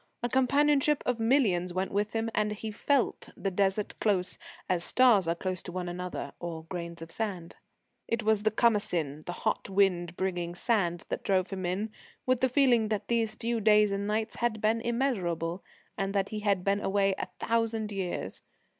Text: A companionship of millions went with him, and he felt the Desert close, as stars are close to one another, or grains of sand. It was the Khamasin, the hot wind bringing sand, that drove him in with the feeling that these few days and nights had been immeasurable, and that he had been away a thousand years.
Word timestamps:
A 0.23 0.29
companionship 0.29 1.03
of 1.05 1.19
millions 1.19 1.75
went 1.75 1.91
with 1.91 2.13
him, 2.13 2.31
and 2.33 2.53
he 2.53 2.71
felt 2.71 3.29
the 3.37 3.51
Desert 3.51 3.93
close, 3.99 4.39
as 4.67 4.83
stars 4.83 5.27
are 5.27 5.35
close 5.35 5.61
to 5.61 5.71
one 5.71 5.87
another, 5.87 6.31
or 6.39 6.63
grains 6.63 7.03
of 7.03 7.11
sand. 7.11 7.57
It 8.07 8.23
was 8.23 8.41
the 8.41 8.49
Khamasin, 8.49 9.23
the 9.27 9.31
hot 9.31 9.69
wind 9.69 10.17
bringing 10.17 10.55
sand, 10.55 11.03
that 11.09 11.23
drove 11.23 11.51
him 11.51 11.67
in 11.67 11.91
with 12.25 12.41
the 12.41 12.49
feeling 12.49 12.87
that 12.87 13.09
these 13.09 13.35
few 13.35 13.61
days 13.61 13.91
and 13.91 14.07
nights 14.07 14.37
had 14.37 14.59
been 14.59 14.81
immeasurable, 14.81 15.63
and 15.99 16.15
that 16.15 16.29
he 16.29 16.39
had 16.39 16.63
been 16.63 16.79
away 16.81 17.13
a 17.19 17.27
thousand 17.39 17.91
years. 17.91 18.41